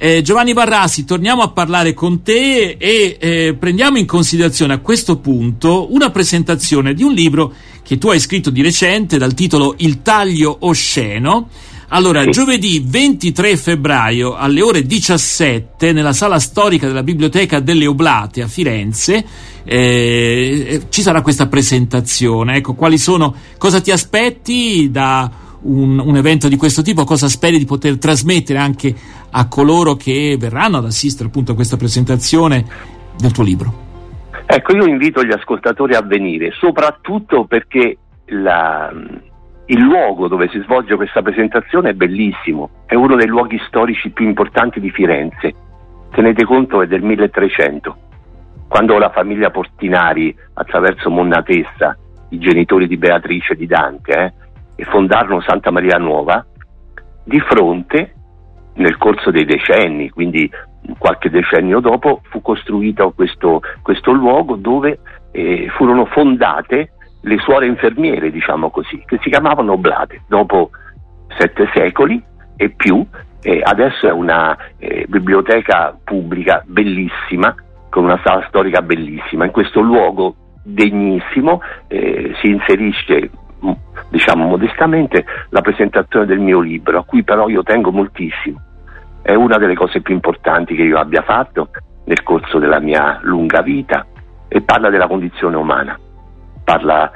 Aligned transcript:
Eh, 0.00 0.22
Giovanni 0.22 0.52
Barrasi, 0.52 1.04
torniamo 1.04 1.42
a 1.42 1.50
parlare 1.50 1.92
con 1.92 2.22
te 2.22 2.76
e 2.78 3.16
eh, 3.18 3.56
prendiamo 3.58 3.98
in 3.98 4.06
considerazione 4.06 4.74
a 4.74 4.78
questo 4.78 5.18
punto 5.18 5.92
una 5.92 6.10
presentazione 6.10 6.94
di 6.94 7.02
un 7.02 7.12
libro 7.12 7.52
che 7.82 7.98
tu 7.98 8.08
hai 8.08 8.20
scritto 8.20 8.50
di 8.50 8.62
recente 8.62 9.18
dal 9.18 9.34
titolo 9.34 9.74
Il 9.78 10.02
taglio 10.02 10.58
osceno. 10.60 11.48
Allora, 11.88 12.24
giovedì 12.26 12.84
23 12.86 13.56
febbraio 13.56 14.36
alle 14.36 14.62
ore 14.62 14.86
17 14.86 15.90
nella 15.90 16.12
sala 16.12 16.38
storica 16.38 16.86
della 16.86 17.02
Biblioteca 17.02 17.58
delle 17.58 17.86
Oblate 17.86 18.42
a 18.42 18.46
Firenze 18.46 19.24
eh, 19.64 20.82
ci 20.90 21.02
sarà 21.02 21.22
questa 21.22 21.48
presentazione. 21.48 22.56
Ecco, 22.56 22.74
quali 22.74 22.98
sono, 22.98 23.34
cosa 23.58 23.80
ti 23.80 23.90
aspetti 23.90 24.90
da 24.92 25.46
un, 25.62 25.98
un, 25.98 26.16
evento 26.16 26.48
di 26.48 26.56
questo 26.56 26.82
tipo, 26.82 27.04
cosa 27.04 27.28
speri 27.28 27.58
di 27.58 27.64
poter 27.64 27.98
trasmettere 27.98 28.58
anche 28.58 28.94
a 29.30 29.48
coloro 29.48 29.94
che 29.94 30.36
verranno 30.38 30.78
ad 30.78 30.84
assistere 30.84 31.28
appunto 31.28 31.52
a 31.52 31.54
questa 31.54 31.76
presentazione 31.76 32.64
del 33.16 33.32
tuo 33.32 33.44
libro? 33.44 33.86
Ecco, 34.46 34.76
io 34.76 34.86
invito 34.86 35.22
gli 35.22 35.32
ascoltatori 35.32 35.94
a 35.94 36.02
venire, 36.02 36.52
soprattutto 36.52 37.44
perché 37.44 37.98
la, 38.26 38.90
il 39.66 39.80
luogo 39.80 40.28
dove 40.28 40.48
si 40.48 40.60
svolge 40.60 40.96
questa 40.96 41.20
presentazione 41.20 41.90
è 41.90 41.94
bellissimo, 41.94 42.70
è 42.86 42.94
uno 42.94 43.16
dei 43.16 43.26
luoghi 43.26 43.60
storici 43.66 44.10
più 44.10 44.26
importanti 44.26 44.80
di 44.80 44.90
Firenze. 44.90 45.54
Tenete 46.10 46.44
conto, 46.44 46.80
è 46.80 46.86
del 46.86 47.02
1300, 47.02 47.96
quando 48.66 48.96
la 48.98 49.10
famiglia 49.10 49.50
Portinari, 49.50 50.34
attraverso 50.54 51.10
Monnatessa, 51.10 51.96
i 52.30 52.38
genitori 52.38 52.86
di 52.86 52.96
Beatrice 52.96 53.52
e 53.52 53.56
di 53.56 53.66
Dante, 53.66 54.12
eh, 54.12 54.32
e 54.80 54.84
fondarono 54.84 55.40
Santa 55.40 55.72
Maria 55.72 55.98
Nuova, 55.98 56.46
di 57.24 57.40
fronte, 57.40 58.14
nel 58.74 58.96
corso 58.96 59.32
dei 59.32 59.44
decenni, 59.44 60.08
quindi 60.08 60.48
qualche 60.98 61.30
decennio 61.30 61.80
dopo, 61.80 62.20
fu 62.30 62.40
costruito 62.40 63.10
questo, 63.10 63.60
questo 63.82 64.12
luogo 64.12 64.54
dove 64.54 65.00
eh, 65.32 65.66
furono 65.70 66.04
fondate 66.04 66.92
le 67.22 67.38
suore 67.38 67.66
infermiere, 67.66 68.30
diciamo 68.30 68.70
così, 68.70 69.02
che 69.04 69.18
si 69.20 69.30
chiamavano 69.30 69.72
oblate. 69.72 70.22
Dopo 70.28 70.70
sette 71.36 71.68
secoli 71.74 72.22
e 72.56 72.70
più, 72.70 73.04
eh, 73.42 73.60
adesso 73.60 74.06
è 74.06 74.12
una 74.12 74.56
eh, 74.78 75.06
biblioteca 75.08 75.98
pubblica 76.04 76.62
bellissima, 76.64 77.52
con 77.90 78.04
una 78.04 78.20
sala 78.22 78.44
storica 78.46 78.80
bellissima. 78.80 79.44
In 79.44 79.50
questo 79.50 79.80
luogo 79.80 80.36
degnissimo 80.62 81.62
eh, 81.88 82.32
si 82.40 82.48
inserisce 82.48 83.28
diciamo 84.10 84.46
modestamente, 84.46 85.24
la 85.50 85.60
presentazione 85.60 86.26
del 86.26 86.40
mio 86.40 86.60
libro, 86.60 86.98
a 86.98 87.04
cui 87.04 87.22
però 87.22 87.48
io 87.48 87.62
tengo 87.62 87.90
moltissimo. 87.90 88.60
È 89.22 89.34
una 89.34 89.58
delle 89.58 89.74
cose 89.74 90.00
più 90.00 90.14
importanti 90.14 90.74
che 90.74 90.82
io 90.82 90.98
abbia 90.98 91.22
fatto 91.22 91.70
nel 92.04 92.22
corso 92.22 92.58
della 92.58 92.80
mia 92.80 93.18
lunga 93.22 93.60
vita 93.60 94.06
e 94.48 94.62
parla 94.62 94.88
della 94.88 95.06
condizione 95.06 95.56
umana, 95.56 95.98
parla 96.64 97.10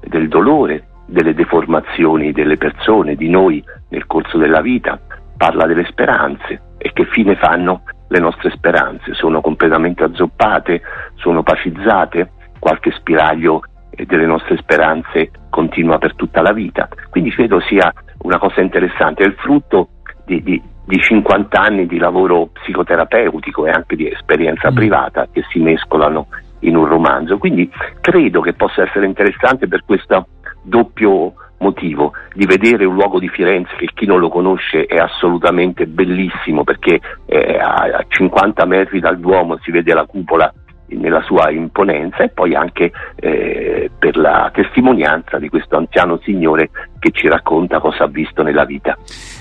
del 0.00 0.28
dolore, 0.28 0.86
delle 1.06 1.34
deformazioni 1.34 2.32
delle 2.32 2.56
persone, 2.56 3.16
di 3.16 3.28
noi 3.28 3.62
nel 3.88 4.06
corso 4.06 4.38
della 4.38 4.60
vita, 4.60 4.98
parla 5.36 5.66
delle 5.66 5.84
speranze 5.86 6.74
e 6.78 6.92
che 6.92 7.04
fine 7.06 7.34
fanno 7.36 7.82
le 8.08 8.18
nostre 8.20 8.50
speranze, 8.50 9.14
sono 9.14 9.40
completamente 9.40 10.04
azzoppate, 10.04 10.80
sono 11.16 11.42
pacizzate, 11.42 12.30
qualche 12.58 12.92
spiraglio 12.92 13.62
delle 14.04 14.26
nostre 14.26 14.56
speranze 14.58 15.30
continua 15.48 15.98
per 15.98 16.14
tutta 16.14 16.42
la 16.42 16.52
vita. 16.52 16.88
Quindi 17.10 17.30
credo 17.30 17.60
sia 17.60 17.92
una 18.18 18.38
cosa 18.38 18.60
interessante, 18.60 19.24
è 19.24 19.26
il 19.26 19.36
frutto 19.38 19.88
di, 20.26 20.42
di, 20.42 20.60
di 20.84 21.00
50 21.00 21.58
anni 21.58 21.86
di 21.86 21.98
lavoro 21.98 22.48
psicoterapeutico 22.52 23.66
e 23.66 23.70
anche 23.70 23.96
di 23.96 24.10
esperienza 24.10 24.70
mm. 24.70 24.74
privata 24.74 25.28
che 25.32 25.44
si 25.50 25.60
mescolano 25.60 26.26
in 26.60 26.76
un 26.76 26.86
romanzo. 26.86 27.38
Quindi 27.38 27.70
credo 28.00 28.40
che 28.40 28.54
possa 28.54 28.82
essere 28.82 29.06
interessante 29.06 29.68
per 29.68 29.84
questo 29.84 30.26
doppio 30.62 31.34
motivo 31.58 32.12
di 32.34 32.44
vedere 32.44 32.84
un 32.84 32.94
luogo 32.94 33.18
di 33.18 33.28
Firenze 33.28 33.74
che 33.76 33.88
chi 33.94 34.04
non 34.04 34.18
lo 34.18 34.28
conosce 34.28 34.84
è 34.84 34.98
assolutamente 34.98 35.86
bellissimo 35.86 36.64
perché 36.64 37.00
eh, 37.24 37.58
a 37.58 38.04
50 38.06 38.66
metri 38.66 39.00
dal 39.00 39.18
Duomo 39.18 39.56
si 39.62 39.70
vede 39.70 39.94
la 39.94 40.04
cupola 40.04 40.52
nella 40.88 41.22
sua 41.22 41.50
imponenza 41.50 42.18
e 42.18 42.28
poi 42.28 42.54
anche 42.54 42.92
eh, 43.16 43.90
per 43.98 44.16
la 44.16 44.50
testimonianza 44.52 45.38
di 45.38 45.48
questo 45.48 45.76
anziano 45.76 46.20
signore 46.22 46.70
che 46.98 47.10
ci 47.12 47.28
racconta 47.28 47.80
cosa 47.80 48.04
ha 48.04 48.08
visto 48.08 48.42
nella 48.42 48.64
vita. 48.64 48.96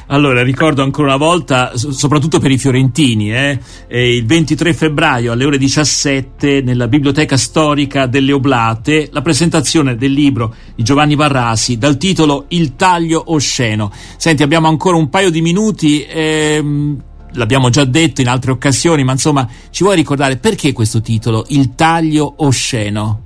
Allora, 0.07 0.43
ricordo 0.43 0.83
ancora 0.83 1.07
una 1.07 1.17
volta, 1.17 1.71
soprattutto 1.75 2.39
per 2.39 2.51
i 2.51 2.57
fiorentini, 2.57 3.33
eh, 3.33 3.59
eh, 3.87 4.15
il 4.15 4.25
23 4.25 4.73
febbraio 4.73 5.31
alle 5.31 5.45
ore 5.45 5.57
17 5.57 6.61
nella 6.61 6.87
Biblioteca 6.87 7.37
Storica 7.37 8.05
delle 8.05 8.31
Oblate 8.31 9.09
la 9.11 9.21
presentazione 9.21 9.95
del 9.95 10.11
libro 10.11 10.53
di 10.75 10.83
Giovanni 10.83 11.15
Varrasi 11.15 11.77
dal 11.77 11.97
titolo 11.97 12.45
Il 12.49 12.75
taglio 12.75 13.23
osceno. 13.27 13.89
Senti, 14.17 14.43
abbiamo 14.43 14.67
ancora 14.67 14.97
un 14.97 15.09
paio 15.09 15.31
di 15.31 15.41
minuti. 15.41 16.05
Ehm, 16.07 17.01
l'abbiamo 17.35 17.69
già 17.69 17.85
detto 17.85 18.21
in 18.21 18.27
altre 18.27 18.51
occasioni, 18.51 19.03
ma 19.03 19.11
insomma 19.11 19.47
ci 19.69 19.83
vuoi 19.83 19.95
ricordare 19.95 20.37
perché 20.37 20.73
questo 20.73 21.01
titolo, 21.01 21.45
Il 21.49 21.75
taglio 21.75 22.33
osceno? 22.37 23.21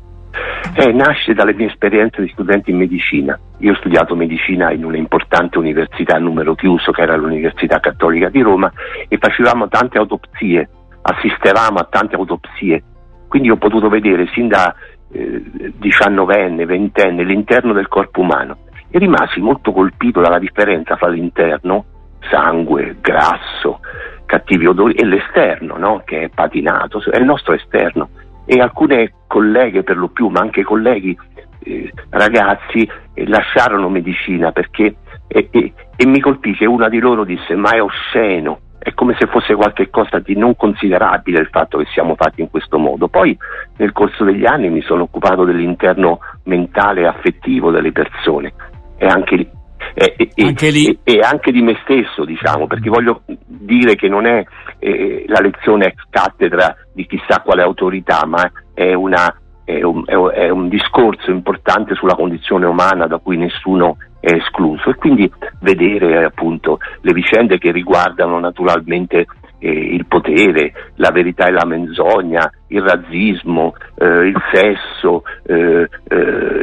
Eh, 0.75 0.91
nasce 0.91 1.33
dalle 1.33 1.53
mie 1.53 1.67
esperienze 1.67 2.21
di 2.21 2.29
studente 2.29 2.71
in 2.71 2.77
medicina. 2.77 3.37
Io 3.59 3.73
ho 3.73 3.75
studiato 3.75 4.15
medicina 4.15 4.71
in 4.71 4.85
un'importante 4.85 5.57
università 5.57 6.15
a 6.15 6.19
numero 6.19 6.55
chiuso, 6.55 6.91
che 6.91 7.01
era 7.01 7.15
l'Università 7.15 7.79
Cattolica 7.79 8.29
di 8.29 8.41
Roma, 8.41 8.71
e 9.07 9.17
facevamo 9.17 9.67
tante 9.67 9.97
autopsie, 9.97 10.69
assistevamo 11.01 11.79
a 11.79 11.87
tante 11.89 12.15
autopsie. 12.15 12.83
Quindi 13.27 13.49
ho 13.49 13.57
potuto 13.57 13.89
vedere 13.89 14.27
sin 14.33 14.47
da 14.47 14.73
eh, 15.11 15.43
diciannovenne, 15.77 16.65
ventenne, 16.65 17.23
l'interno 17.23 17.73
del 17.73 17.87
corpo 17.87 18.21
umano 18.21 18.57
e 18.89 18.97
rimasi 18.97 19.39
molto 19.39 19.71
colpito 19.71 20.21
dalla 20.21 20.39
differenza 20.39 20.95
fra 20.95 21.09
l'interno, 21.09 21.85
sangue, 22.29 22.97
grasso, 23.01 23.79
cattivi 24.25 24.65
odori 24.65 24.93
e 24.93 25.05
l'esterno, 25.05 25.77
no? 25.77 26.01
che 26.05 26.23
è 26.23 26.29
patinato, 26.29 27.01
è 27.09 27.17
il 27.17 27.25
nostro 27.25 27.53
esterno. 27.53 28.09
E 28.45 28.59
alcune 28.59 29.13
colleghe 29.27 29.83
per 29.83 29.97
lo 29.97 30.07
più, 30.07 30.27
ma 30.27 30.39
anche 30.39 30.63
colleghi 30.63 31.17
eh, 31.63 31.91
ragazzi, 32.09 32.89
eh, 33.13 33.27
lasciarono 33.27 33.89
medicina 33.89 34.51
perché 34.51 34.95
e, 35.27 35.47
e, 35.51 35.73
e 35.95 36.05
mi 36.05 36.19
colpì 36.19 36.55
che 36.55 36.65
una 36.65 36.89
di 36.89 36.99
loro 36.99 37.23
disse 37.23 37.55
ma 37.55 37.71
è 37.71 37.81
osceno, 37.81 38.61
è 38.79 38.93
come 38.93 39.15
se 39.19 39.27
fosse 39.27 39.53
qualcosa 39.53 40.19
di 40.19 40.35
non 40.35 40.55
considerabile 40.55 41.39
il 41.39 41.49
fatto 41.51 41.77
che 41.77 41.85
siamo 41.93 42.15
fatti 42.15 42.41
in 42.41 42.49
questo 42.49 42.79
modo. 42.79 43.07
Poi 43.07 43.37
nel 43.77 43.91
corso 43.91 44.23
degli 44.23 44.45
anni 44.45 44.69
mi 44.69 44.81
sono 44.81 45.03
occupato 45.03 45.43
dell'interno 45.43 46.19
mentale 46.45 47.01
e 47.01 47.05
affettivo 47.05 47.71
delle 47.71 47.91
persone 47.91 48.53
e 48.97 49.05
anche 49.05 49.51
e, 49.99 50.45
anche 50.45 50.67
e, 50.67 50.99
e, 51.03 51.19
anche 51.19 51.51
di 51.51 51.61
me 51.61 51.77
stesso, 51.83 52.23
diciamo, 52.23 52.67
perché 52.67 52.89
voglio 52.89 53.23
dire 53.45 53.95
che 53.95 54.07
non 54.07 54.25
è 54.25 54.45
eh, 54.79 55.25
la 55.27 55.41
lezione 55.41 55.87
ex 55.87 56.03
cattedra 56.09 56.73
di 56.93 57.05
chissà 57.05 57.41
quale 57.41 57.63
autorità, 57.63 58.25
ma 58.25 58.49
è, 58.73 58.93
una, 58.93 59.35
è, 59.65 59.81
un, 59.83 60.05
è, 60.07 60.47
un, 60.47 60.69
discorso 60.69 61.31
importante 61.31 61.95
sulla 61.95 62.15
condizione 62.15 62.65
umana 62.65 63.07
da 63.07 63.17
cui 63.17 63.35
nessuno 63.35 63.97
è 64.21 64.31
escluso. 64.31 64.89
E 64.89 64.95
quindi 64.95 65.29
vedere 65.59 66.23
appunto 66.23 66.77
le 67.01 67.11
vicende 67.11 67.57
che 67.57 67.73
riguardano 67.73 68.39
naturalmente 68.39 69.25
eh, 69.59 69.69
il 69.69 70.05
potere, 70.05 70.71
la 70.95 71.11
verità 71.11 71.47
e 71.47 71.51
la 71.51 71.65
menzogna, 71.65 72.49
il 72.67 72.81
razzismo, 72.81 73.75
eh, 73.97 74.27
il 74.27 74.41
sesso, 74.53 75.23
eh, 75.43 75.89
eh 76.07 76.15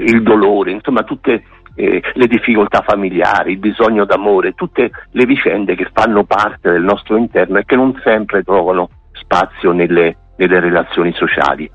il 0.07 0.23
dolore, 0.23 0.71
insomma 0.71 1.03
tutte 1.03 1.43
eh, 1.77 2.03
le 2.15 2.27
difficoltà 2.27 2.83
familiari, 2.85 3.53
il 3.53 3.59
bisogno 3.59 4.05
d'amore, 4.05 4.55
tutte 4.55 4.91
le 5.11 5.25
vicende 5.27 5.77
che 5.77 5.89
fanno 5.93 6.25
parte 6.25 6.73
del 6.73 6.83
nostro 6.83 7.17
interno 7.17 7.59
e 7.59 7.65
che 7.65 7.77
non 7.77 7.99
sempre 8.03 8.43
trovano 8.43 8.89
spazio 9.13 9.73
nelle, 9.73 10.17
nelle 10.37 10.59
relazioni 10.59 11.13
sociali. 11.13 11.71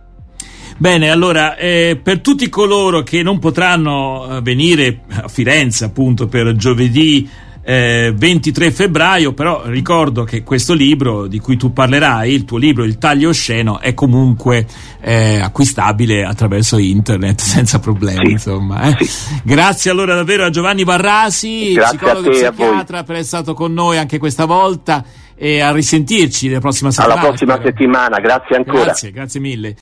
Bene, 0.77 1.11
allora, 1.11 1.55
eh, 1.57 1.99
per 2.01 2.21
tutti 2.21 2.49
coloro 2.49 3.03
che 3.03 3.21
non 3.21 3.37
potranno 3.37 4.37
eh, 4.37 4.41
venire 4.41 5.01
a 5.21 5.27
Firenze 5.27 5.85
appunto 5.85 6.27
per 6.27 6.55
giovedì 6.55 7.29
eh, 7.63 8.13
23 8.15 8.71
febbraio, 8.71 9.33
però 9.33 9.63
ricordo 9.65 10.23
che 10.23 10.43
questo 10.43 10.73
libro 10.73 11.27
di 11.27 11.39
cui 11.39 11.57
tu 11.57 11.71
parlerai, 11.73 12.33
il 12.33 12.45
tuo 12.45 12.57
libro 12.57 12.83
Il 12.83 12.97
taglio 12.97 13.29
osceno, 13.29 13.79
è 13.79 13.93
comunque 13.93 14.65
eh, 15.01 15.39
acquistabile 15.39 16.23
attraverso 16.23 16.77
internet 16.77 17.39
senza 17.41 17.79
problemi. 17.79 18.25
Sì. 18.25 18.31
Insomma, 18.31 18.81
eh. 18.97 19.05
sì. 19.05 19.41
Grazie 19.43 19.91
allora 19.91 20.15
davvero 20.15 20.45
a 20.45 20.49
Giovanni 20.49 20.83
Barrasi, 20.83 21.73
Grazie 21.73 21.97
psicologo 21.97 22.29
e 22.29 22.51
psichiatra, 22.51 23.03
per 23.03 23.15
essere 23.15 23.23
stato 23.23 23.53
con 23.53 23.73
noi 23.73 23.97
anche 23.97 24.17
questa 24.17 24.45
volta 24.45 25.03
e 25.35 25.59
a 25.59 25.71
risentirci 25.71 26.49
la 26.49 26.59
prossima 26.59 26.91
settimana. 26.91 27.19
Alla 27.19 27.29
prossima 27.29 27.59
settimana, 27.63 28.19
grazie 28.19 28.57
ancora. 28.57 28.83
Grazie, 28.83 29.11
grazie 29.11 29.39
mille. 29.39 29.75